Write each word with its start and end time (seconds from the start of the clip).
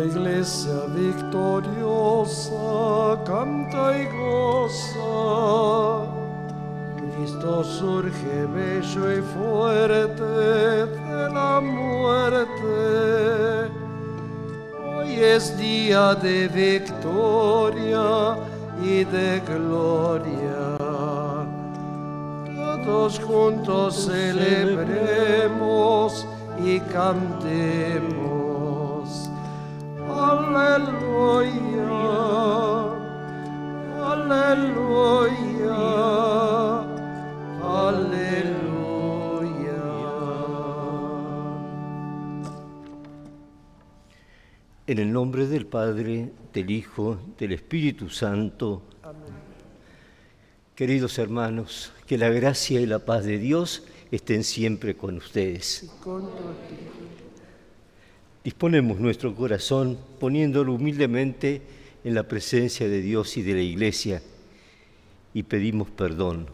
La 0.00 0.06
iglesia 0.06 0.86
victoriosa 0.96 2.56
canta 3.26 3.82
y 4.00 4.06
goza. 4.16 6.08
Cristo 6.96 7.52
surge 7.62 8.46
bello 8.46 9.18
y 9.18 9.20
fuerte 9.20 10.24
de 10.24 11.30
la 11.34 11.60
muerte. 11.60 13.68
Hoy 14.88 15.16
es 15.16 15.54
día 15.58 16.14
de 16.14 16.48
victoria 16.48 18.38
y 18.82 19.04
de 19.04 19.40
gloria. 19.40 20.78
Todos 22.86 23.20
juntos 23.20 24.06
celebremos 24.06 26.26
y 26.64 26.80
cantemos. 26.80 28.19
En 44.90 44.98
el 44.98 45.12
nombre 45.12 45.46
del 45.46 45.66
Padre, 45.66 46.32
del 46.52 46.68
Hijo, 46.68 47.16
del 47.38 47.52
Espíritu 47.52 48.08
Santo. 48.08 48.82
Queridos 50.74 51.16
hermanos, 51.20 51.92
que 52.08 52.18
la 52.18 52.28
gracia 52.28 52.80
y 52.80 52.86
la 52.86 52.98
paz 52.98 53.24
de 53.24 53.38
Dios 53.38 53.84
estén 54.10 54.42
siempre 54.42 54.96
con 54.96 55.18
ustedes. 55.18 55.88
Disponemos 58.42 58.98
nuestro 58.98 59.32
corazón 59.32 59.96
poniéndolo 60.18 60.74
humildemente 60.74 61.62
en 62.02 62.12
la 62.12 62.24
presencia 62.24 62.88
de 62.88 63.00
Dios 63.00 63.36
y 63.36 63.42
de 63.42 63.54
la 63.54 63.62
Iglesia 63.62 64.20
y 65.32 65.44
pedimos 65.44 65.88
perdón. 65.88 66.48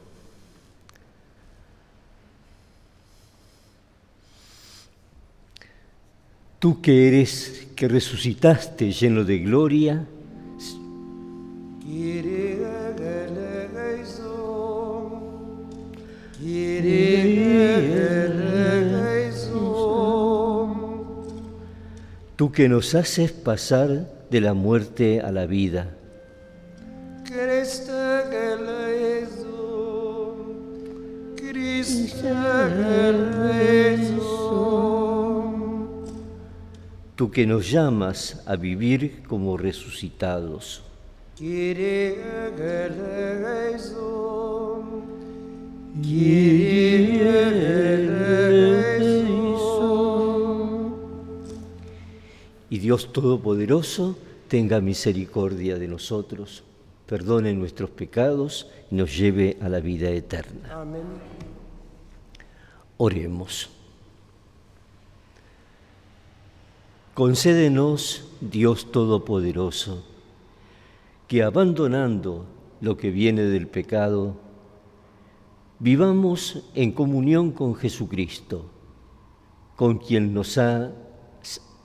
Tú 6.66 6.82
que 6.82 7.06
eres, 7.06 7.68
que 7.76 7.86
resucitaste 7.86 8.90
lleno 8.90 9.22
de 9.22 9.38
gloria, 9.38 10.04
tú 22.34 22.50
que 22.50 22.68
nos 22.68 22.96
haces 22.96 23.30
pasar 23.30 24.10
de 24.28 24.40
la 24.40 24.52
muerte 24.52 25.20
a 25.20 25.30
la 25.30 25.46
vida, 25.46 25.94
tú 37.16 37.30
que 37.30 37.46
nos 37.46 37.70
llamas 37.70 38.42
a 38.46 38.56
vivir 38.56 39.22
como 39.26 39.56
resucitados. 39.56 40.82
Y 52.68 52.78
Dios 52.78 53.12
Todopoderoso 53.12 54.18
tenga 54.48 54.80
misericordia 54.80 55.78
de 55.78 55.88
nosotros, 55.88 56.64
perdone 57.06 57.54
nuestros 57.54 57.90
pecados 57.90 58.70
y 58.90 58.94
nos 58.94 59.16
lleve 59.16 59.56
a 59.62 59.70
la 59.70 59.80
vida 59.80 60.10
eterna. 60.10 60.80
Amén. 60.80 61.02
Oremos. 62.98 63.75
Concédenos, 67.16 68.28
Dios 68.42 68.92
Todopoderoso, 68.92 70.04
que 71.26 71.42
abandonando 71.42 72.44
lo 72.82 72.98
que 72.98 73.10
viene 73.10 73.40
del 73.40 73.68
pecado, 73.68 74.36
vivamos 75.78 76.68
en 76.74 76.92
comunión 76.92 77.52
con 77.52 77.74
Jesucristo, 77.74 78.66
con 79.76 79.96
quien 79.96 80.34
nos 80.34 80.58
ha 80.58 80.92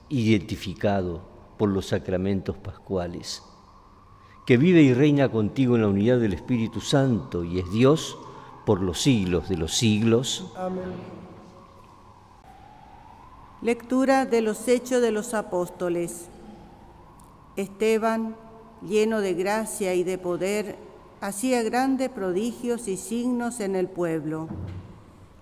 identificado 0.09 1.21
por 1.57 1.69
los 1.69 1.85
sacramentos 1.85 2.57
pascuales, 2.57 3.41
que 4.45 4.57
vive 4.57 4.81
y 4.81 4.93
reina 4.93 5.29
contigo 5.29 5.77
en 5.77 5.83
la 5.83 5.87
unidad 5.87 6.19
del 6.19 6.33
Espíritu 6.33 6.81
Santo 6.81 7.45
y 7.45 7.59
es 7.59 7.71
Dios 7.71 8.17
por 8.65 8.81
los 8.81 9.01
siglos 9.01 9.47
de 9.47 9.55
los 9.55 9.73
siglos. 9.73 10.51
Amén. 10.57 11.30
Lectura 13.63 14.25
de 14.25 14.41
los 14.41 14.67
Hechos 14.67 15.03
de 15.03 15.11
los 15.11 15.35
Apóstoles. 15.35 16.25
Esteban, 17.55 18.35
lleno 18.81 19.21
de 19.21 19.35
gracia 19.35 19.93
y 19.93 20.03
de 20.03 20.17
poder, 20.17 20.77
hacía 21.21 21.61
grandes 21.61 22.09
prodigios 22.09 22.87
y 22.87 22.97
signos 22.97 23.59
en 23.59 23.75
el 23.75 23.87
pueblo. 23.87 24.47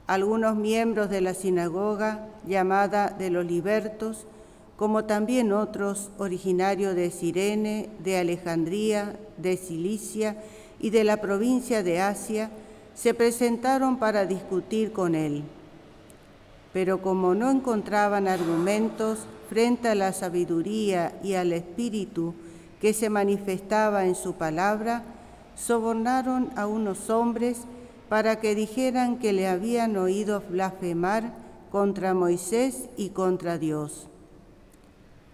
Algunos 0.06 0.58
miembros 0.58 1.10
de 1.10 1.22
la 1.22 1.34
sinagoga, 1.34 2.28
llamada 2.46 3.08
de 3.08 3.30
los 3.30 3.46
libertos, 3.46 4.26
como 4.76 5.06
también 5.06 5.54
otros 5.54 6.10
originarios 6.18 6.96
de 6.96 7.12
Cirene, 7.12 7.90
de 8.00 8.18
Alejandría, 8.18 9.18
de 9.38 9.56
Cilicia 9.56 10.36
y 10.78 10.90
de 10.90 11.06
la 11.06 11.22
provincia 11.22 11.84
de 11.84 12.02
Asia, 12.02 12.52
se 12.96 13.14
presentaron 13.14 13.98
para 13.98 14.26
discutir 14.26 14.92
con 14.92 15.16
él 15.16 15.46
pero 16.74 17.02
como 17.02 17.34
no 17.36 17.50
encontraban 17.50 18.28
argumentos 18.28 19.20
frente 19.50 19.90
a 19.90 19.96
la 19.96 20.14
sabiduría 20.14 21.20
y 21.24 21.34
al 21.34 21.54
espíritu 21.54 22.34
que 22.80 22.94
se 22.94 23.10
manifestaba 23.10 24.06
en 24.06 24.16
su 24.16 24.34
palabra, 24.34 25.04
sobornaron 25.56 26.52
a 26.56 26.68
unos 26.68 27.10
hombres 27.10 27.62
para 28.08 28.40
que 28.40 28.56
dijeran 28.56 29.20
que 29.20 29.34
le 29.34 29.48
habían 29.48 29.98
oído 29.98 30.44
blasfemar 30.50 31.34
contra 31.72 32.14
Moisés 32.14 32.90
y 32.98 33.10
contra 33.10 33.58
Dios. 33.58 34.08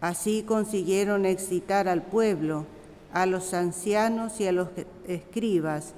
Así 0.01 0.43
consiguieron 0.43 1.25
excitar 1.25 1.87
al 1.87 2.03
pueblo, 2.03 2.65
a 3.13 3.25
los 3.25 3.53
ancianos 3.53 4.41
y 4.41 4.47
a 4.47 4.51
los 4.51 4.69
escribas, 5.07 5.93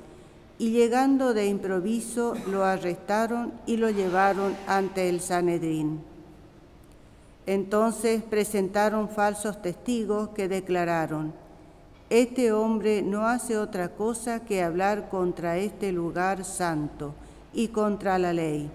y 0.60 0.72
llegando 0.72 1.34
de 1.34 1.48
improviso 1.48 2.34
lo 2.48 2.66
arrestaron 2.66 3.54
y 3.66 3.78
lo 3.78 3.90
llevaron 3.90 4.56
ante 4.68 5.10
el 5.10 5.22
Sanedrín. 5.22 6.02
Entonces 7.46 8.24
presentaron 8.24 9.10
falsos 9.10 9.62
testigos 9.62 10.30
que 10.30 10.48
declararon, 10.48 11.34
este 12.10 12.52
hombre 12.54 13.02
no 13.02 13.28
hace 13.28 13.58
otra 13.58 13.90
cosa 13.90 14.46
que 14.46 14.64
hablar 14.64 15.10
contra 15.10 15.58
este 15.58 15.92
lugar 15.92 16.46
santo 16.46 17.14
y 17.54 17.68
contra 17.68 18.18
la 18.18 18.34
ley. 18.34 18.70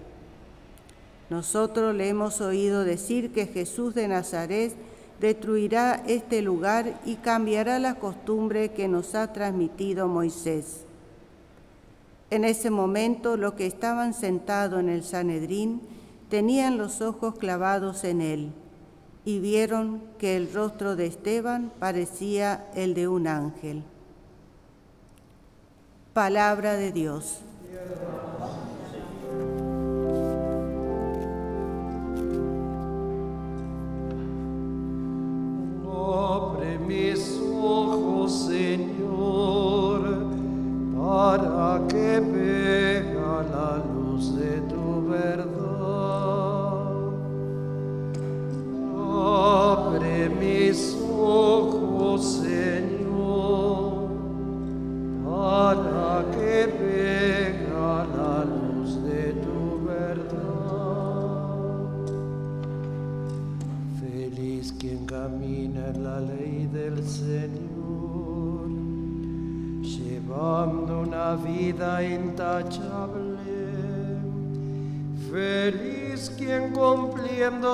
Nosotros 1.29 1.95
le 1.95 2.09
hemos 2.09 2.41
oído 2.41 2.83
decir 2.83 3.31
que 3.31 3.47
Jesús 3.47 3.95
de 3.95 4.07
Nazaret 4.07 4.73
destruirá 5.19 6.03
este 6.05 6.41
lugar 6.41 6.99
y 7.05 7.15
cambiará 7.15 7.79
la 7.79 7.95
costumbre 7.95 8.71
que 8.71 8.87
nos 8.87 9.15
ha 9.15 9.33
transmitido 9.33 10.07
Moisés. 10.07 10.85
En 12.33 12.45
ese 12.45 12.71
momento 12.71 13.37
los 13.37 13.53
que 13.53 13.67
estaban 13.67 14.15
sentados 14.15 14.79
en 14.79 14.89
el 14.89 15.03
Sanedrín 15.03 15.81
tenían 16.29 16.79
los 16.79 16.99
ojos 16.99 17.35
clavados 17.35 18.03
en 18.03 18.21
él 18.21 18.51
y 19.23 19.37
vieron 19.37 20.01
que 20.17 20.35
el 20.35 20.51
rostro 20.51 20.95
de 20.95 21.05
Esteban 21.05 21.71
parecía 21.77 22.71
el 22.73 22.95
de 22.95 23.07
un 23.07 23.27
ángel. 23.27 23.83
Palabra 26.15 26.73
de 26.73 26.91
Dios. 26.91 27.41
Ojos, 37.65 38.12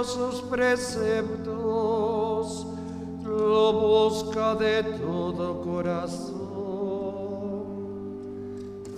sus 0.09 0.41
preceptos 0.41 1.45
lo 3.23 3.73
busca 3.73 4.55
de 4.55 4.81
todo 4.83 5.61
corazón. 5.61 6.39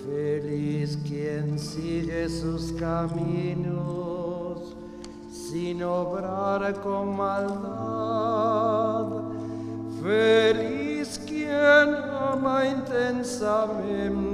Feliz 0.06 0.98
quien 1.06 1.60
sigue 1.60 2.30
sus 2.30 2.72
caminos 2.74 4.74
sin 5.30 5.84
obrar 5.84 6.80
con 6.82 7.18
maldad. 7.18 9.08
Feliz 10.02 11.20
quien 11.28 11.96
ama 12.34 12.66
intensamente 12.66 14.31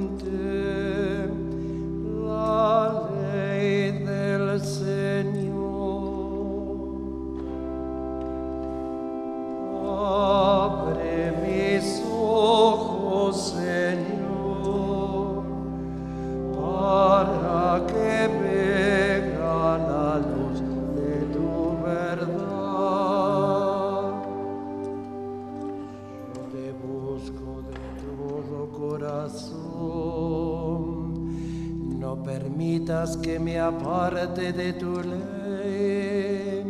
aparte 34.27 34.51
de 34.53 34.73
tu 34.73 35.01
ley. 35.01 36.63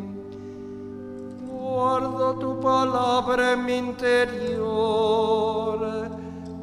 Guardo 1.50 2.36
tu 2.40 2.60
palabra 2.60 3.54
en 3.54 3.66
mi 3.66 3.78
interior 3.78 4.60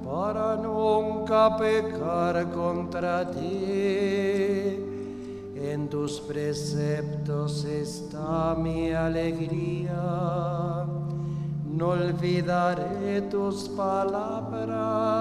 para 0.05 0.57
nunca 0.57 1.57
pecar 1.57 2.51
contra 2.51 3.31
ti. 3.31 4.79
En 5.57 5.89
tus 5.89 6.21
preceptos 6.21 7.65
está 7.65 8.55
mi 8.57 8.93
alegría. 8.93 10.85
No 11.67 11.89
olvidaré 11.89 13.23
tus 13.23 13.69
palabras. 13.71 15.15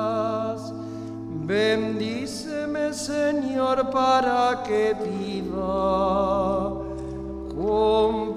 Bendíceme, 1.46 2.94
Señor, 2.94 3.90
para 3.90 4.64
que 4.64 4.94
viva 4.94 5.43
viva 5.53 6.71
cum 7.55 8.32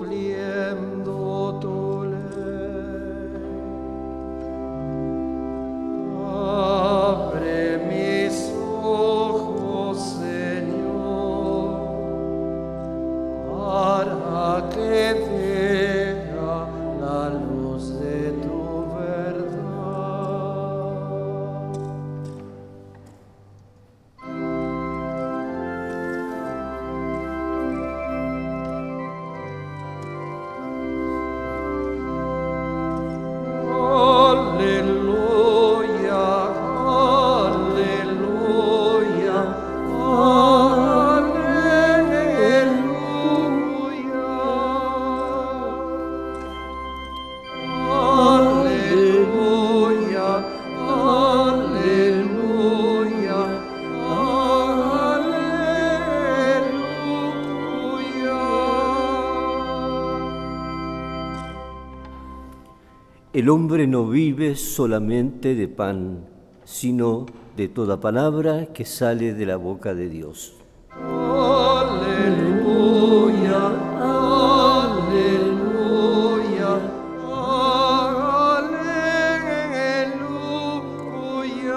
El 63.37 63.49
hombre 63.51 63.87
no 63.87 64.09
vive 64.09 64.57
solamente 64.57 65.55
de 65.55 65.69
pan, 65.69 66.25
sino 66.65 67.27
de 67.55 67.69
toda 67.69 68.01
palabra 68.01 68.73
que 68.73 68.87
sale 68.87 69.35
de 69.35 69.45
la 69.45 69.57
boca 69.57 69.95
de 69.95 70.09
Dios. 70.09 70.55
Aleluya, 70.91 72.17
aleluya, 75.03 75.71
aleluya. 80.87 81.77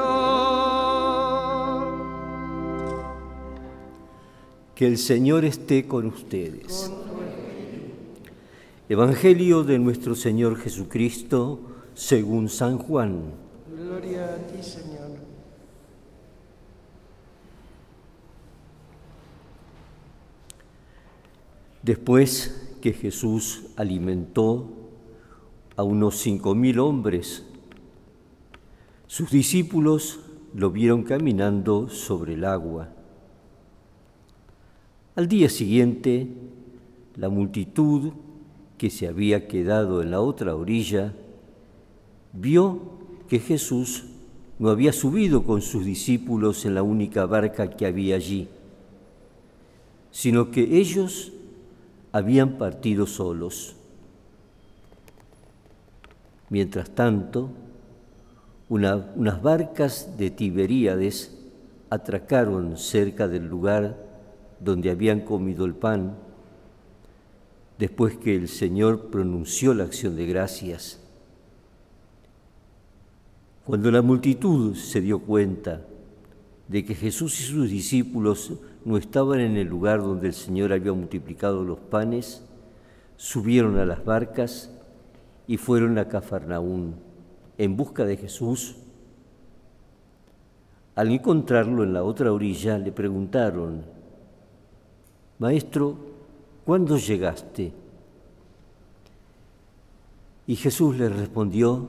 Que 4.76 4.88
el 4.88 4.98
Señor 4.98 5.44
esté 5.44 5.90
con 5.90 6.06
ustedes. 6.06 6.89
Evangelio 8.90 9.64
de 9.64 9.78
nuestro 9.78 10.16
Señor 10.16 10.58
Jesucristo 10.58 11.60
según 11.94 12.50
San 12.50 12.80
Juan. 12.80 13.22
Gloria 13.72 14.34
a 14.34 14.38
ti, 14.48 14.64
Señor. 14.64 15.12
Después 21.84 22.76
que 22.82 22.94
Jesús 22.94 23.68
alimentó 23.76 24.72
a 25.76 25.84
unos 25.84 26.16
cinco 26.16 26.56
mil 26.56 26.80
hombres, 26.80 27.46
sus 29.06 29.30
discípulos 29.30 30.20
lo 30.56 30.72
vieron 30.72 31.04
caminando 31.04 31.90
sobre 31.90 32.34
el 32.34 32.44
agua. 32.44 32.90
Al 35.16 35.28
día 35.28 35.48
siguiente, 35.48 36.28
la 37.16 37.30
multitud 37.30 38.14
que 38.80 38.90
se 38.90 39.08
había 39.08 39.48
quedado 39.48 40.02
en 40.02 40.10
la 40.10 40.22
otra 40.22 40.56
orilla 40.56 41.14
vio 42.34 42.80
que 43.28 43.38
Jesús 43.40 44.06
no 44.58 44.70
había 44.70 44.94
subido 44.94 45.44
con 45.44 45.62
sus 45.62 45.86
discípulos 45.86 46.66
en 46.66 46.74
la 46.74 46.82
única 46.82 47.26
barca 47.28 47.70
que 47.70 47.86
había 47.86 48.16
allí, 48.16 48.48
sino 50.12 50.50
que 50.50 50.80
ellos 50.80 51.34
habían 52.12 52.58
partido 52.58 53.06
solos. 53.06 53.76
Mientras 56.50 56.90
tanto, 56.90 57.50
una- 58.70 59.12
unas 59.16 59.42
barcas 59.42 60.18
de 60.18 60.32
Tiberíades 60.32 61.38
atracaron 61.90 62.78
cerca 62.78 63.28
del 63.28 63.46
lugar 63.48 63.98
donde 64.60 64.90
habían 64.90 65.22
comido 65.22 65.66
el 65.66 65.76
pan, 65.76 66.16
después 67.80 68.18
que 68.18 68.36
el 68.36 68.50
Señor 68.50 69.10
pronunció 69.10 69.74
la 69.74 69.86
acción 69.86 70.18
de 70.18 70.26
gracias. 70.26 71.00
Cuando 73.66 73.90
la 73.90 74.02
multitud 74.02 74.76
se 74.76 75.00
dio 75.00 75.20
cuenta 75.20 75.86
de 76.68 76.84
que 76.84 76.94
Jesús 76.94 77.40
y 77.40 77.44
sus 77.44 77.70
discípulos 77.70 78.52
no 78.84 78.98
estaban 78.98 79.40
en 79.40 79.56
el 79.56 79.68
lugar 79.68 80.02
donde 80.02 80.28
el 80.28 80.34
Señor 80.34 80.74
había 80.74 80.92
multiplicado 80.92 81.64
los 81.64 81.80
panes, 81.80 82.44
subieron 83.16 83.78
a 83.78 83.86
las 83.86 84.04
barcas 84.04 84.72
y 85.48 85.56
fueron 85.56 85.98
a 86.00 86.10
Cafarnaún 86.10 86.96
en 87.58 87.78
busca 87.78 88.04
de 88.04 88.18
Jesús. 88.18 88.76
Al 90.96 91.12
encontrarlo 91.12 91.84
en 91.84 91.94
la 91.94 92.04
otra 92.04 92.34
orilla, 92.34 92.78
le 92.78 92.92
preguntaron, 92.92 93.84
Maestro, 95.38 96.09
¿cuándo 96.70 96.98
llegaste? 96.98 97.74
Y 100.46 100.56
Jesús 100.56 101.00
les 101.00 101.12
respondió, 101.12 101.88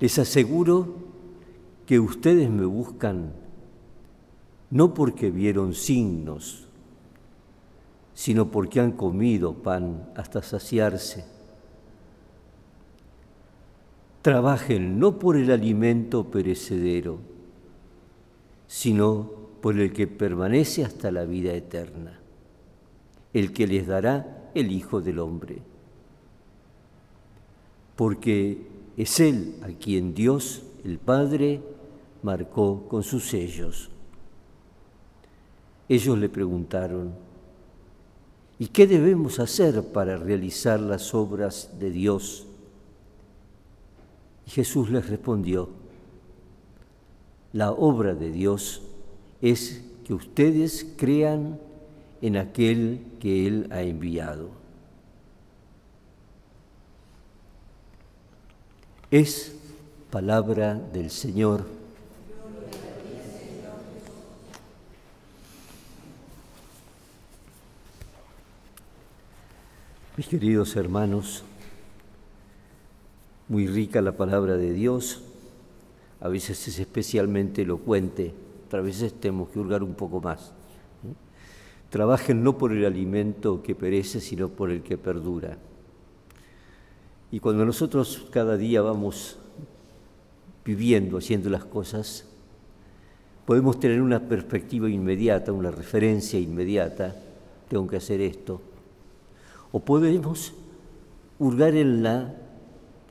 les 0.00 0.18
aseguro 0.18 0.86
que 1.84 2.00
ustedes 2.00 2.48
me 2.48 2.64
buscan 2.64 3.34
no 4.70 4.94
porque 4.94 5.30
vieron 5.30 5.74
signos, 5.74 6.66
sino 8.14 8.50
porque 8.50 8.80
han 8.80 8.92
comido 8.92 9.52
pan 9.52 10.10
hasta 10.16 10.40
saciarse. 10.40 11.26
trabajen 14.22 14.98
no 14.98 15.18
por 15.18 15.36
el 15.36 15.50
alimento 15.50 16.30
perecedero, 16.30 17.18
sino 18.66 19.30
por 19.60 19.78
el 19.78 19.92
que 19.92 20.06
permanece 20.06 20.86
hasta 20.86 21.10
la 21.10 21.26
vida 21.26 21.52
eterna, 21.52 22.19
el 23.32 23.52
que 23.52 23.66
les 23.66 23.86
dará 23.86 24.50
el 24.54 24.72
Hijo 24.72 25.00
del 25.00 25.18
Hombre. 25.18 25.62
Porque 27.96 28.66
es 28.96 29.20
Él 29.20 29.56
a 29.62 29.68
quien 29.68 30.14
Dios, 30.14 30.62
el 30.84 30.98
Padre, 30.98 31.60
marcó 32.22 32.86
con 32.88 33.02
sus 33.02 33.28
sellos. 33.28 33.90
Ellos 35.88 36.18
le 36.18 36.28
preguntaron, 36.28 37.14
¿y 38.58 38.68
qué 38.68 38.86
debemos 38.86 39.38
hacer 39.38 39.82
para 39.92 40.16
realizar 40.16 40.78
las 40.80 41.14
obras 41.14 41.78
de 41.78 41.90
Dios? 41.90 42.46
Y 44.46 44.50
Jesús 44.50 44.90
les 44.90 45.08
respondió, 45.08 45.68
la 47.52 47.72
obra 47.72 48.14
de 48.14 48.30
Dios 48.30 48.82
es 49.40 49.82
que 50.04 50.14
ustedes 50.14 50.86
crean 50.96 51.58
en 52.22 52.36
aquel 52.36 53.00
que 53.20 53.46
Él 53.46 53.68
ha 53.70 53.82
enviado. 53.82 54.50
Es 59.10 59.56
palabra 60.10 60.74
del 60.74 61.10
Señor. 61.10 61.64
Mis 70.16 70.28
queridos 70.28 70.76
hermanos, 70.76 71.44
muy 73.48 73.66
rica 73.66 74.02
la 74.02 74.12
palabra 74.12 74.56
de 74.56 74.72
Dios, 74.72 75.22
a 76.20 76.28
veces 76.28 76.68
es 76.68 76.78
especialmente 76.78 77.62
elocuente, 77.62 78.34
otras 78.66 78.84
veces 78.84 79.14
tenemos 79.18 79.48
que 79.48 79.58
hurgar 79.58 79.82
un 79.82 79.94
poco 79.94 80.20
más. 80.20 80.52
Trabajen 81.90 82.42
no 82.44 82.56
por 82.56 82.72
el 82.72 82.84
alimento 82.84 83.62
que 83.62 83.74
perece, 83.74 84.20
sino 84.20 84.48
por 84.48 84.70
el 84.70 84.82
que 84.82 84.96
perdura. 84.96 85.58
Y 87.32 87.40
cuando 87.40 87.64
nosotros 87.64 88.26
cada 88.30 88.56
día 88.56 88.80
vamos 88.80 89.38
viviendo, 90.64 91.18
haciendo 91.18 91.50
las 91.50 91.64
cosas, 91.64 92.26
podemos 93.44 93.80
tener 93.80 94.00
una 94.00 94.20
perspectiva 94.20 94.88
inmediata, 94.88 95.52
una 95.52 95.70
referencia 95.70 96.38
inmediata, 96.38 97.16
tengo 97.68 97.86
que 97.86 97.96
hacer 97.96 98.20
esto, 98.20 98.60
o 99.72 99.80
podemos 99.80 100.52
hurgar 101.38 101.74
en 101.74 102.02
la 102.02 102.34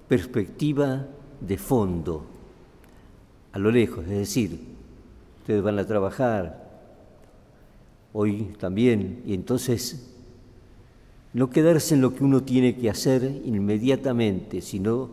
perspectiva 0.07 1.05
de 1.41 1.57
fondo, 1.57 2.25
a 3.51 3.59
lo 3.59 3.71
lejos, 3.71 4.03
es 4.05 4.11
decir, 4.11 4.59
ustedes 5.39 5.63
van 5.63 5.79
a 5.79 5.87
trabajar 5.87 6.68
hoy 8.13 8.53
también, 8.59 9.21
y 9.25 9.33
entonces 9.33 10.15
no 11.33 11.49
quedarse 11.49 11.95
en 11.95 12.01
lo 12.01 12.13
que 12.15 12.23
uno 12.23 12.43
tiene 12.43 12.75
que 12.75 12.89
hacer 12.89 13.41
inmediatamente, 13.45 14.61
sino 14.61 15.09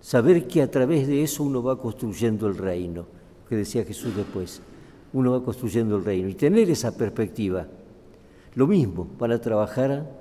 saber 0.00 0.46
que 0.46 0.62
a 0.62 0.70
través 0.70 1.06
de 1.06 1.22
eso 1.22 1.42
uno 1.42 1.62
va 1.62 1.80
construyendo 1.80 2.46
el 2.46 2.56
reino, 2.56 3.06
que 3.48 3.56
decía 3.56 3.84
Jesús 3.84 4.14
después, 4.14 4.60
uno 5.12 5.32
va 5.32 5.44
construyendo 5.44 5.96
el 5.96 6.04
reino, 6.04 6.28
y 6.28 6.34
tener 6.34 6.70
esa 6.70 6.96
perspectiva. 6.96 7.66
Lo 8.54 8.66
mismo 8.66 9.06
para 9.18 9.40
trabajar 9.40 10.18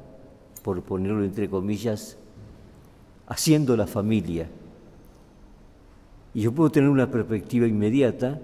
por 0.64 0.82
ponerlo 0.84 1.24
entre 1.24 1.50
comillas, 1.50 2.18
haciendo 3.28 3.76
la 3.76 3.88
familia. 3.88 4.50
Y 6.34 6.42
yo 6.42 6.52
puedo 6.52 6.70
tener 6.70 6.90
una 6.90 7.10
perspectiva 7.10 7.68
inmediata 7.68 8.40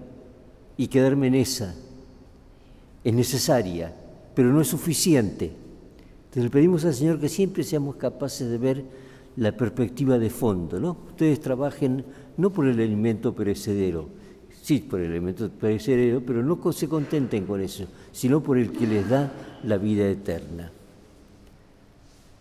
y 0.76 0.88
quedarme 0.88 1.28
en 1.28 1.34
esa. 1.36 1.74
Es 3.04 3.14
necesaria, 3.14 3.94
pero 4.34 4.50
no 4.50 4.60
es 4.60 4.68
suficiente. 4.68 5.52
Entonces 6.24 6.44
le 6.44 6.50
pedimos 6.50 6.84
al 6.84 6.94
Señor 6.94 7.20
que 7.20 7.28
siempre 7.28 7.62
seamos 7.62 7.96
capaces 7.96 8.50
de 8.50 8.58
ver 8.58 8.84
la 9.36 9.52
perspectiva 9.52 10.18
de 10.18 10.30
fondo, 10.30 10.80
¿no? 10.80 10.96
Ustedes 11.08 11.40
trabajen 11.40 12.04
no 12.36 12.50
por 12.50 12.66
el 12.66 12.80
alimento 12.80 13.34
perecedero, 13.34 14.08
sí 14.62 14.78
por 14.78 15.00
el 15.00 15.10
alimento 15.10 15.48
perecedero, 15.48 16.22
pero 16.24 16.42
no 16.42 16.72
se 16.72 16.88
contenten 16.88 17.44
con 17.44 17.60
eso, 17.60 17.84
sino 18.12 18.42
por 18.42 18.58
el 18.58 18.72
que 18.72 18.86
les 18.86 19.08
da 19.08 19.30
la 19.62 19.76
vida 19.76 20.08
eterna. 20.08 20.70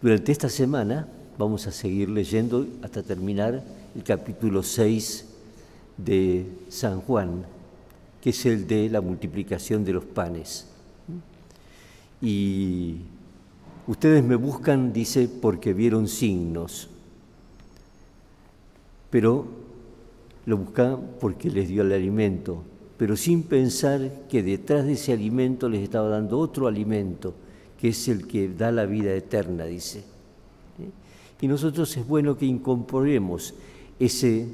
Durante 0.02 0.32
esta 0.32 0.50
semana 0.50 1.08
vamos 1.38 1.68
a 1.68 1.72
seguir 1.72 2.10
leyendo 2.10 2.66
hasta 2.82 3.04
terminar 3.04 3.64
el 3.96 4.04
capítulo 4.04 4.64
6 4.64 5.26
de 5.98 6.46
San 6.70 7.02
Juan, 7.02 7.46
que 8.24 8.30
es 8.30 8.46
el 8.46 8.66
de 8.68 8.90
la 8.90 9.02
multiplicación 9.02 9.84
de 9.84 9.92
los 9.92 10.06
panes. 10.06 10.66
Y 12.22 13.00
ustedes 13.86 14.24
me 14.24 14.38
buscan, 14.38 14.94
dice, 14.94 15.28
porque 15.28 15.74
vieron 15.74 16.08
signos, 16.08 16.88
pero 19.10 19.46
lo 20.46 20.56
buscan 20.56 21.02
porque 21.20 21.50
les 21.50 21.68
dio 21.68 21.82
el 21.82 21.92
alimento, 21.92 22.64
pero 22.96 23.18
sin 23.18 23.44
pensar 23.44 24.10
que 24.30 24.42
detrás 24.42 24.86
de 24.86 24.94
ese 24.94 25.12
alimento 25.12 25.68
les 25.68 25.84
estaba 25.84 26.08
dando 26.08 26.40
otro 26.40 26.68
alimento 26.68 27.34
que 27.78 27.90
es 27.90 28.08
el 28.08 28.26
que 28.26 28.48
da 28.48 28.72
la 28.72 28.86
vida 28.86 29.14
eterna, 29.14 29.66
dice. 29.66 30.02
Y 31.42 31.48
nosotros 31.50 31.98
es 31.98 32.08
bueno 32.08 32.38
que 32.38 32.46
incorporemos 32.46 33.54
ese 34.00 34.48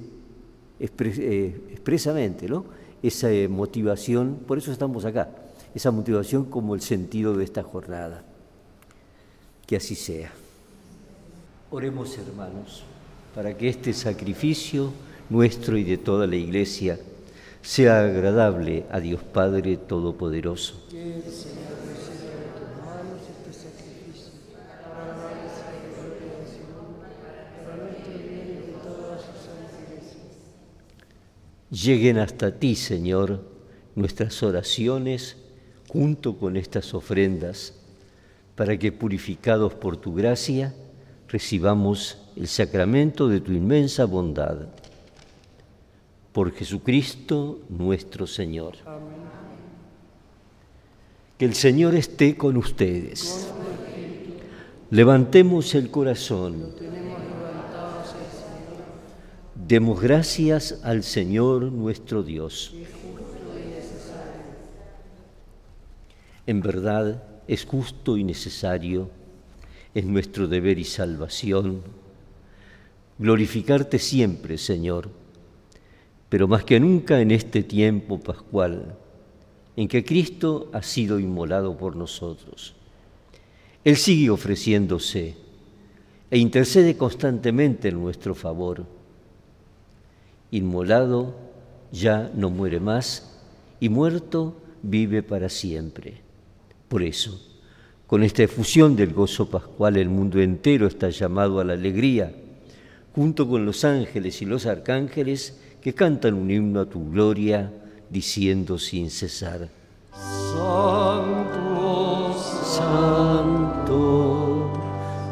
eh, 0.80 1.62
expresamente, 1.70 2.48
¿no? 2.48 2.79
Esa 3.02 3.30
motivación, 3.50 4.40
por 4.48 4.58
eso 4.58 4.72
estamos 4.72 5.06
acá, 5.06 5.30
esa 5.74 5.92
motivación 5.92 6.46
como 6.46 6.76
el 6.76 6.82
sentido 6.82 7.36
de 7.36 7.44
esta 7.44 7.64
jornada. 7.64 8.24
Que 9.66 9.76
así 9.78 9.96
sea. 9.96 10.32
Oremos 11.72 12.18
hermanos, 12.18 12.84
para 13.36 13.56
que 13.56 13.70
este 13.70 13.94
sacrificio 13.94 14.92
nuestro 15.30 15.78
y 15.78 15.84
de 15.84 15.98
toda 15.98 16.26
la 16.26 16.36
Iglesia 16.36 17.00
sea 17.62 18.04
agradable 18.04 18.86
a 18.92 19.00
Dios 19.00 19.22
Padre 19.22 19.78
Todopoderoso. 19.78 20.88
Lleguen 31.72 32.18
hasta 32.18 32.58
ti, 32.58 32.76
Señor, 32.76 33.44
nuestras 33.96 34.42
oraciones 34.42 35.38
junto 35.88 36.38
con 36.38 36.58
estas 36.58 36.94
ofrendas, 36.94 37.74
para 38.56 38.78
que 38.78 38.92
purificados 38.92 39.74
por 39.74 39.98
tu 39.98 40.14
gracia 40.14 40.74
recibamos 41.28 42.18
el 42.36 42.48
sacramento 42.48 43.28
de 43.28 43.40
tu 43.40 43.52
inmensa 43.52 44.06
bondad. 44.06 44.68
Por 46.32 46.52
Jesucristo 46.54 47.60
nuestro 47.70 48.28
Señor. 48.28 48.76
Que 51.38 51.46
el 51.46 51.54
Señor 51.54 51.96
esté 51.96 52.36
con 52.36 52.58
ustedes. 52.58 53.48
Levantemos 54.90 55.74
el 55.76 55.90
corazón. 55.90 56.74
Demos 59.70 60.02
gracias 60.02 60.80
al 60.82 61.04
Señor 61.04 61.72
nuestro 61.72 62.24
Dios. 62.24 62.74
En 66.48 66.60
verdad 66.60 67.22
es 67.48 67.66
justo 67.66 68.18
y 68.18 68.24
necesario, 68.24 69.12
es 69.94 70.06
nuestro 70.06 70.48
deber 70.48 70.80
y 70.80 70.86
salvación, 70.86 71.84
glorificarte 73.20 74.00
siempre, 74.00 74.58
Señor, 74.58 75.12
pero 76.30 76.48
más 76.48 76.64
que 76.64 76.80
nunca 76.80 77.22
en 77.22 77.30
este 77.30 77.62
tiempo 77.62 78.20
pascual, 78.20 78.98
en 79.76 79.88
que 79.88 80.04
Cristo 80.04 80.72
ha 80.74 80.82
sido 80.82 81.20
inmolado 81.20 81.78
por 81.78 81.96
nosotros. 81.96 82.74
Él 83.84 83.98
sigue 83.98 84.32
ofreciéndose 84.32 85.36
e 86.32 86.40
intercede 86.40 86.98
constantemente 86.98 87.90
en 87.90 88.02
nuestro 88.02 88.34
favor 88.34 88.98
inmolado, 90.52 91.36
ya 91.92 92.32
no 92.36 92.50
muere 92.50 92.80
más, 92.80 93.38
y 93.80 93.90
muerto 93.90 94.56
vive 94.82 95.24
para 95.24 95.50
siempre. 95.50 96.22
Por 96.88 97.04
eso, 97.04 97.40
con 98.08 98.24
esta 98.24 98.44
efusión 98.44 98.96
del 98.96 99.14
gozo 99.14 99.50
pascual, 99.50 99.98
el 99.98 100.10
mundo 100.10 100.40
entero 100.40 100.88
está 100.88 101.10
llamado 101.10 101.60
a 101.60 101.64
la 101.64 101.74
alegría, 101.74 102.34
junto 103.14 103.48
con 103.48 103.66
los 103.66 103.84
ángeles 103.86 104.42
y 104.42 104.46
los 104.46 104.66
arcángeles 104.66 105.60
que 105.82 105.94
cantan 105.94 106.34
un 106.34 106.50
himno 106.50 106.80
a 106.82 106.90
tu 106.90 107.12
gloria, 107.12 107.72
diciendo 108.10 108.80
sin 108.80 109.10
cesar, 109.12 109.70
Santo, 110.52 112.36
Santo, 112.64 113.94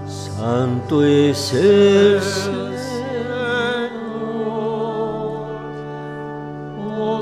Santo 0.08 1.04
es 1.04 1.54
el 1.54 2.22
Señor 2.22 2.67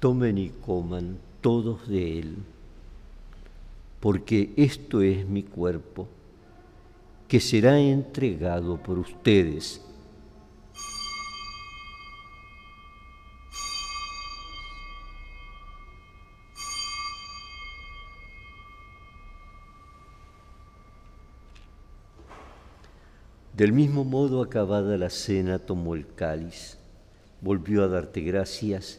tomen 0.00 0.38
y 0.38 0.48
coman 0.48 1.18
todos 1.42 1.86
de 1.86 2.18
él, 2.18 2.36
porque 4.00 4.52
esto 4.56 5.02
es 5.02 5.28
mi 5.28 5.42
cuerpo, 5.42 6.08
que 7.28 7.38
será 7.38 7.78
entregado 7.78 8.78
por 8.78 8.98
ustedes. 8.98 9.82
Del 23.52 23.74
mismo 23.74 24.04
modo, 24.04 24.42
acabada 24.42 24.96
la 24.96 25.10
cena, 25.10 25.58
tomó 25.58 25.94
el 25.94 26.06
cáliz, 26.14 26.78
volvió 27.42 27.84
a 27.84 27.88
darte 27.88 28.22
gracias, 28.22 28.98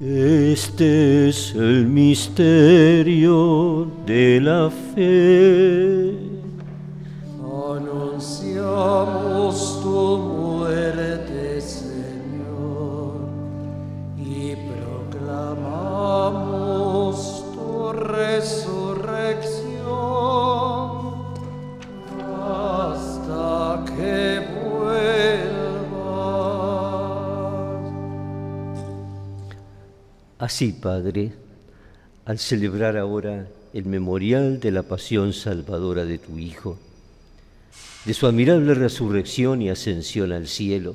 Este 0.00 1.28
es 1.28 1.54
el 1.54 1.86
misterio 1.86 3.86
de 4.06 4.40
la 4.40 4.70
fe. 4.70 6.16
Anunciamos 7.76 9.82
tu 9.82 10.16
muerte, 10.16 11.60
Señor, 11.60 13.12
y 14.16 14.56
proclamamos 14.56 17.44
tu 17.52 17.92
resurrección 17.92 18.79
Así, 30.40 30.72
Padre, 30.72 31.32
al 32.24 32.38
celebrar 32.38 32.96
ahora 32.96 33.46
el 33.74 33.84
memorial 33.84 34.58
de 34.58 34.70
la 34.70 34.82
pasión 34.82 35.34
salvadora 35.34 36.06
de 36.06 36.16
tu 36.16 36.38
Hijo, 36.38 36.78
de 38.06 38.14
su 38.14 38.26
admirable 38.26 38.72
resurrección 38.72 39.60
y 39.60 39.68
ascensión 39.68 40.32
al 40.32 40.48
cielo, 40.48 40.94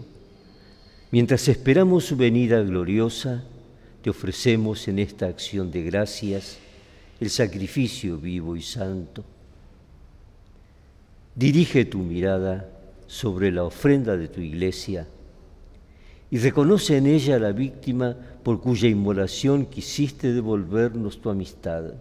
mientras 1.12 1.48
esperamos 1.48 2.06
su 2.06 2.18
venida 2.18 2.60
gloriosa, 2.64 3.44
te 4.02 4.10
ofrecemos 4.10 4.88
en 4.88 4.98
esta 4.98 5.28
acción 5.28 5.70
de 5.70 5.84
gracias 5.84 6.58
el 7.20 7.30
sacrificio 7.30 8.18
vivo 8.18 8.56
y 8.56 8.64
santo. 8.64 9.24
Dirige 11.36 11.86
tu 11.86 12.00
mirada 12.00 12.68
sobre 13.06 13.52
la 13.52 13.64
ofrenda 13.64 14.18
de 14.18 14.28
tu 14.28 14.42
iglesia 14.42 15.06
y 16.32 16.38
reconoce 16.38 16.98
en 16.98 17.08
ella 17.08 17.36
a 17.36 17.40
la 17.40 17.52
víctima 17.52 18.16
por 18.44 18.60
cuya 18.62 18.88
inmolación 18.88 19.66
quisiste 19.66 20.34
devolvernos 20.34 21.22
tu 21.22 21.30
amistad, 21.30 21.94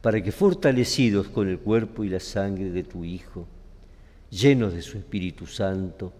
para 0.00 0.22
que 0.22 0.32
fortalecidos 0.32 1.28
con 1.28 1.48
el 1.48 1.58
cuerpo 1.58 2.04
y 2.04 2.10
la 2.10 2.20
sangre 2.20 2.70
de 2.70 2.82
tu 2.82 3.04
Hijo, 3.04 3.46
llenos 4.30 4.74
de 4.74 4.82
su 4.82 4.98
Espíritu 4.98 5.46
Santo, 5.46 6.12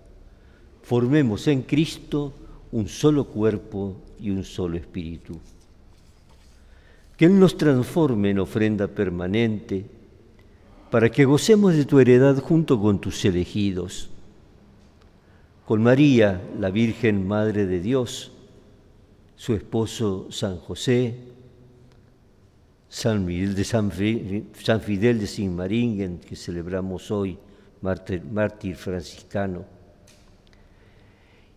formemos 0.83 1.47
en 1.49 1.63
Cristo 1.63 2.33
un 2.73 2.89
solo 2.89 3.27
cuerpo 3.27 3.97
y 4.19 4.31
un 4.31 4.43
solo 4.43 4.77
espíritu. 4.77 5.39
Que 7.17 7.27
Él 7.27 7.39
nos 7.39 7.57
transforme 7.57 8.31
en 8.31 8.39
ofrenda 8.41 8.89
permanente 8.89 9.87
para 10.91 11.11
que 11.11 11.25
gocemos 11.25 11.75
de 11.75 11.85
tu 11.85 12.01
heredad 12.01 12.39
junto 12.39 12.81
con 12.81 13.01
tus 13.01 13.25
elegidos. 13.25 14.11
Con 15.67 15.83
María, 15.83 16.43
la 16.59 16.71
Virgen 16.71 17.27
Madre 17.27 17.67
de 17.67 17.81
Dios, 17.81 18.33
su 19.35 19.55
esposo 19.55 20.29
San 20.31 20.59
José, 20.59 21.15
San, 22.89 23.25
Miguel 23.25 23.55
de 23.55 23.65
San, 23.65 23.91
Fidel 23.91 25.19
de 25.19 25.27
Sigmaringen, 25.27 26.19
que 26.19 26.37
celebramos 26.37 27.11
hoy, 27.11 27.39
mártir, 27.81 28.77
franciscano, 28.77 29.65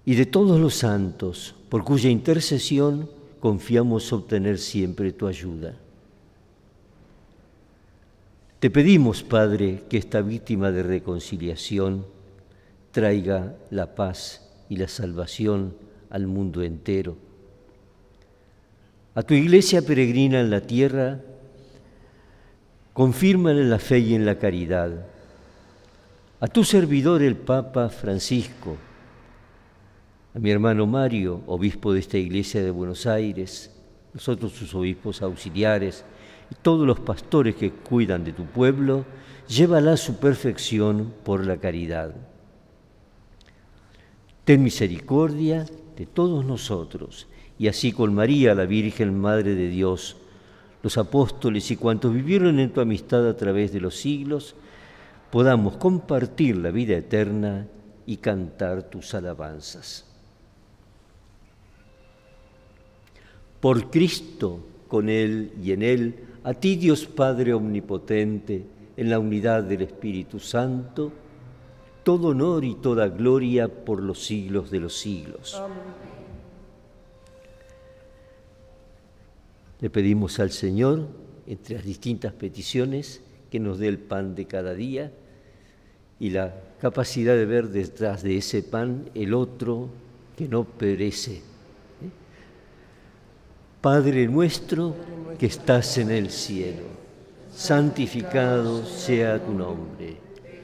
y 0.06 0.16
de 0.16 0.26
todos 0.26 0.60
los 0.60 0.76
santos, 0.76 1.54
por 1.70 1.84
cuya 1.84 2.10
intercesión 2.10 3.10
confiamos 3.42 4.12
obtener 4.14 4.58
siempre 4.58 5.12
tu 5.12 5.28
ayuda. 5.28 5.76
Te 8.60 8.70
pedimos, 8.70 9.22
Padre, 9.22 9.84
que 9.90 9.98
esta 9.98 10.22
víctima 10.22 10.72
de 10.72 10.82
reconciliación 10.82 12.06
traiga 12.98 13.56
la 13.70 13.94
paz 13.94 14.50
y 14.70 14.78
la 14.78 14.88
salvación 14.88 15.76
al 16.10 16.26
mundo 16.28 16.64
entero 16.64 17.28
a 19.18 19.24
tu 19.24 19.34
iglesia 19.34 19.82
peregrina 19.82 20.42
en 20.42 20.52
la 20.52 20.62
tierra, 20.62 21.20
confírmale 22.94 23.62
en 23.62 23.72
la 23.72 23.80
fe 23.80 23.98
y 23.98 24.14
en 24.14 24.28
la 24.28 24.38
caridad. 24.38 25.08
A 26.40 26.46
tu 26.46 26.64
servidor 26.64 27.24
el 27.24 27.36
Papa 27.36 27.90
Francisco, 27.90 28.78
a 30.36 30.38
mi 30.38 30.52
hermano 30.52 30.86
Mario, 30.86 31.42
obispo 31.48 31.94
de 31.94 32.02
esta 32.02 32.20
iglesia 32.20 32.62
de 32.62 32.70
Buenos 32.70 33.08
Aires, 33.08 33.76
nosotros 34.14 34.52
sus 34.52 34.76
obispos 34.76 35.24
auxiliares 35.24 36.06
y 36.52 36.56
todos 36.62 36.86
los 36.86 37.00
pastores 37.00 37.56
que 37.56 37.72
cuidan 37.72 38.24
de 38.24 38.34
tu 38.34 38.46
pueblo, 38.46 39.04
llévala 39.48 39.94
a 39.94 39.98
su 39.98 40.20
perfección 40.20 41.12
por 41.24 41.44
la 41.44 41.58
caridad. 41.58 42.14
Ten 44.48 44.64
misericordia 44.64 45.66
de 45.98 46.06
todos 46.06 46.46
nosotros 46.46 47.28
y 47.60 47.68
así 47.68 47.92
con 47.92 48.16
María, 48.16 48.56
la 48.56 48.66
Virgen 48.66 49.20
Madre 49.20 49.56
de 49.56 49.68
Dios, 49.68 50.16
los 50.82 50.98
apóstoles 50.98 51.70
y 51.70 51.76
cuantos 51.76 52.14
vivieron 52.14 52.58
en 52.62 52.72
tu 52.72 52.80
amistad 52.80 53.28
a 53.28 53.36
través 53.36 53.74
de 53.74 53.82
los 53.82 53.98
siglos, 53.98 54.56
podamos 55.32 55.76
compartir 55.76 56.56
la 56.56 56.72
vida 56.72 56.96
eterna 56.96 57.68
y 58.06 58.16
cantar 58.16 58.84
tus 58.84 59.14
alabanzas. 59.14 60.06
Por 63.60 63.92
Cristo, 63.92 64.66
con 64.88 65.10
Él 65.10 65.52
y 65.62 65.74
en 65.74 65.84
Él, 65.84 66.16
a 66.46 66.54
ti 66.54 66.78
Dios 66.78 67.06
Padre 67.06 67.54
Omnipotente, 67.54 68.64
en 68.96 69.10
la 69.10 69.20
unidad 69.20 69.64
del 69.64 69.82
Espíritu 69.82 70.40
Santo, 70.40 71.12
todo 72.08 72.30
honor 72.30 72.64
y 72.64 72.76
toda 72.76 73.10
gloria 73.10 73.68
por 73.68 74.02
los 74.02 74.24
siglos 74.24 74.72
de 74.72 74.80
los 74.80 74.98
siglos. 74.98 75.62
Le 79.82 79.90
pedimos 79.90 80.40
al 80.40 80.52
Señor, 80.52 81.06
entre 81.48 81.76
las 81.76 81.84
distintas 81.84 82.32
peticiones, 82.32 83.20
que 83.52 83.60
nos 83.60 83.78
dé 83.78 83.90
el 83.90 83.98
pan 83.98 84.36
de 84.36 84.46
cada 84.46 84.74
día 84.74 85.12
y 86.18 86.30
la 86.30 86.56
capacidad 86.80 87.36
de 87.36 87.46
ver 87.46 87.68
detrás 87.68 88.24
de 88.24 88.38
ese 88.38 88.64
pan 88.64 89.10
el 89.14 89.34
otro 89.34 89.90
que 90.38 90.48
no 90.48 90.64
perece. 90.64 91.34
¿eh? 91.34 91.42
Padre 93.82 94.30
nuestro 94.30 94.96
que 95.38 95.48
estás 95.48 95.98
en 95.98 96.12
el 96.12 96.30
cielo, 96.30 96.84
santificado 97.52 98.86
sea 98.86 99.46
tu 99.46 99.52
nombre. 99.52 100.27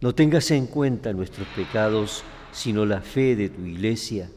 No 0.00 0.14
tengas 0.14 0.50
en 0.52 0.66
cuenta 0.66 1.12
nuestros 1.12 1.48
pecados, 1.48 2.22
sino 2.52 2.86
la 2.86 3.00
fe 3.00 3.34
de 3.34 3.48
tu 3.48 3.62
iglesia, 3.62 4.30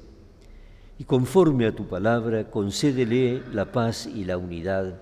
y 0.98 1.04
conforme 1.04 1.66
a 1.66 1.76
tu 1.76 1.88
palabra, 1.88 2.50
concédele 2.50 3.42
la 3.54 3.72
paz 3.72 4.06
y 4.06 4.24
la 4.24 4.38
unidad. 4.38 5.02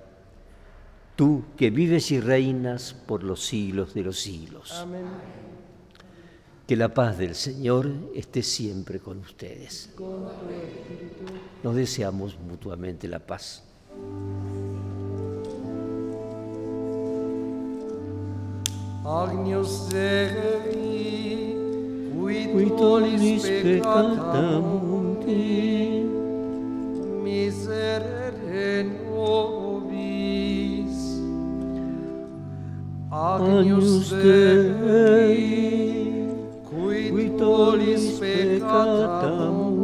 Tú 1.16 1.44
que 1.58 1.70
vives 1.70 2.12
y 2.12 2.22
reinas 2.22 2.94
por 2.94 3.24
los 3.24 3.46
siglos 3.46 3.94
de 3.94 4.04
los 4.04 4.18
siglos. 4.18 4.72
Amén. 4.72 5.04
Que 6.66 6.78
la 6.78 6.94
paz 6.94 7.18
del 7.18 7.36
Señor 7.36 7.90
esté 8.16 8.44
siempre 8.44 9.00
con 9.00 9.18
ustedes. 9.20 9.94
Nos 11.64 11.76
deseamos 11.76 12.40
mutuamente 12.40 13.08
la 13.08 13.20
paz. 13.20 13.64
Agnus 19.10 19.88
Dei, 19.90 21.58
qui 22.22 22.72
tollis 22.78 23.42
peccata 23.42 24.60
mundi, 24.60 26.06
miserere 27.24 28.86
nobis. 29.10 30.98
Agnus 33.10 34.14
Dei, 34.14 35.44
qui 36.70 37.34
tollis 37.36 38.04
peccata 38.20 39.50
mundi, 39.50 39.79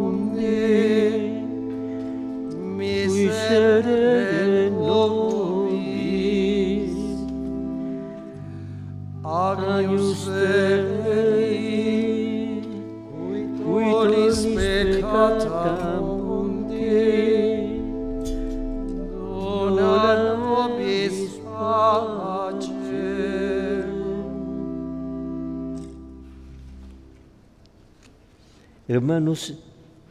Hermanos, 29.15 29.53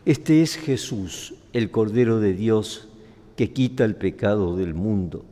este 0.07 0.41
es 0.41 0.57
Jesús, 0.57 1.35
el 1.53 1.71
Cordero 1.71 2.21
de 2.21 2.33
Dios, 2.33 2.89
que 3.37 3.53
quita 3.53 3.85
el 3.85 3.97
pecado 3.97 4.57
del 4.57 4.73
mundo. 4.73 5.27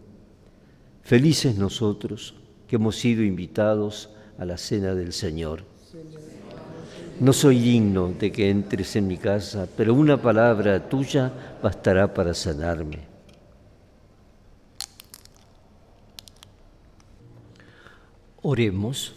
Felices 1.00 1.56
nosotros 1.56 2.34
que 2.68 2.76
hemos 2.76 2.96
sido 2.96 3.22
invitados 3.22 4.10
a 4.36 4.44
la 4.44 4.58
cena 4.58 4.94
del 4.94 5.14
Señor. 5.14 5.64
No 7.18 7.32
soy 7.32 7.60
digno 7.60 8.12
de 8.20 8.30
que 8.30 8.50
entres 8.50 8.94
en 8.96 9.06
mi 9.06 9.16
casa, 9.16 9.66
pero 9.74 9.94
una 9.94 10.20
palabra 10.20 10.86
tuya 10.90 11.32
bastará 11.62 12.12
para 12.12 12.34
sanarme. 12.34 12.98
Oremos. 18.42 19.14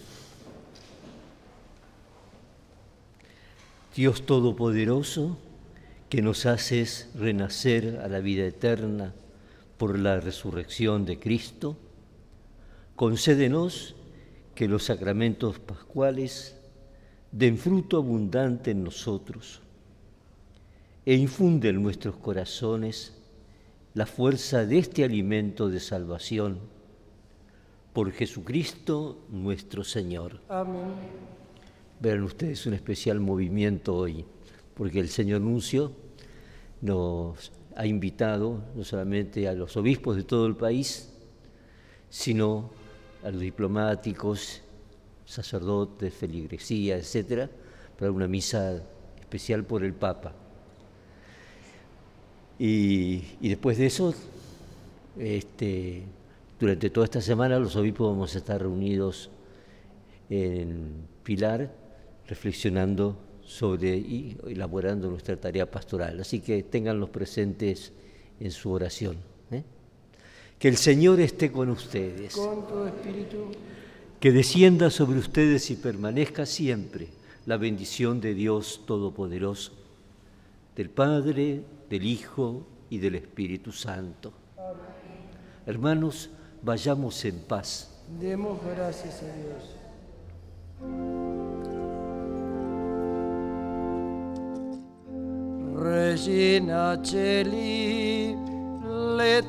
Dios 3.95 4.25
Todopoderoso, 4.25 5.37
que 6.09 6.21
nos 6.21 6.45
haces 6.45 7.09
renacer 7.15 8.01
a 8.03 8.09
la 8.09 8.19
vida 8.19 8.45
eterna 8.45 9.13
por 9.77 9.97
la 9.97 10.19
resurrección 10.19 11.05
de 11.05 11.17
Cristo, 11.17 11.77
concédenos 12.97 13.95
que 14.53 14.67
los 14.67 14.83
sacramentos 14.83 15.59
pascuales 15.59 16.57
den 17.31 17.57
fruto 17.57 17.95
abundante 17.95 18.71
en 18.71 18.83
nosotros 18.83 19.61
e 21.05 21.15
infunde 21.15 21.69
en 21.69 21.81
nuestros 21.81 22.17
corazones 22.17 23.15
la 23.93 24.05
fuerza 24.05 24.65
de 24.65 24.79
este 24.79 25.05
alimento 25.05 25.69
de 25.69 25.79
salvación 25.79 26.59
por 27.93 28.11
Jesucristo 28.11 29.23
nuestro 29.29 29.85
Señor. 29.85 30.41
Amén. 30.49 31.44
Verán 31.99 32.23
ustedes 32.23 32.65
un 32.65 32.73
especial 32.73 33.19
movimiento 33.19 33.95
hoy, 33.95 34.25
porque 34.73 34.99
el 34.99 35.07
señor 35.07 35.41
Nuncio 35.41 35.93
nos 36.81 37.51
ha 37.75 37.85
invitado 37.85 38.63
no 38.75 38.83
solamente 38.83 39.47
a 39.47 39.53
los 39.53 39.77
obispos 39.77 40.17
de 40.17 40.23
todo 40.23 40.45
el 40.45 40.55
país, 40.55 41.09
sino 42.09 42.69
a 43.23 43.31
los 43.31 43.41
diplomáticos, 43.41 44.61
sacerdotes, 45.25 46.13
feligresía, 46.13 46.97
etcétera, 46.97 47.49
para 47.97 48.11
una 48.11 48.27
misa 48.27 48.83
especial 49.19 49.63
por 49.63 49.83
el 49.83 49.93
Papa. 49.93 50.33
Y, 52.59 53.21
después 53.41 53.77
de 53.77 53.85
eso, 53.85 54.13
este, 55.17 56.03
durante 56.59 56.89
toda 56.89 57.05
esta 57.05 57.21
semana 57.21 57.57
los 57.57 57.75
obispos 57.77 58.09
vamos 58.09 58.35
a 58.35 58.37
estar 58.37 58.61
reunidos 58.61 59.29
en 60.29 61.07
Pilar 61.23 61.84
reflexionando 62.27 63.17
sobre 63.45 63.95
y 63.95 64.37
elaborando 64.47 65.09
nuestra 65.09 65.37
tarea 65.37 65.69
pastoral. 65.69 66.19
Así 66.19 66.39
que 66.39 66.63
tenganlos 66.63 67.09
presentes 67.09 67.91
en 68.39 68.51
su 68.51 68.71
oración. 68.71 69.17
¿eh? 69.51 69.63
Que 70.57 70.67
el 70.67 70.77
Señor 70.77 71.19
esté 71.19 71.51
con 71.51 71.69
ustedes, 71.69 72.35
Con 72.35 72.67
tu 72.67 72.85
espíritu. 72.85 73.51
que 74.19 74.31
descienda 74.31 74.89
sobre 74.89 75.19
ustedes 75.19 75.69
y 75.69 75.75
permanezca 75.75 76.45
siempre 76.45 77.09
la 77.45 77.57
bendición 77.57 78.19
de 78.21 78.33
Dios 78.33 78.81
Todopoderoso, 78.87 79.73
del 80.75 80.89
Padre, 80.89 81.61
del 81.89 82.03
Hijo 82.05 82.65
y 82.89 82.97
del 82.97 83.15
Espíritu 83.15 83.71
Santo. 83.71 84.33
Hermanos, 85.67 86.29
vayamos 86.63 87.23
en 87.25 87.39
paz. 87.39 87.91
Demos 88.19 88.59
gracias 88.63 89.21
a 89.21 89.25
Dios. 89.35 89.74
și 96.15 96.55
în 96.55 96.69
acelile 96.69 98.35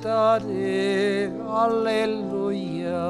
tale, 0.01 1.33
aleluia. 1.47 3.07